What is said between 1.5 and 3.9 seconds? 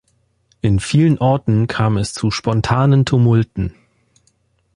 kam es zu spontanen Tumulten.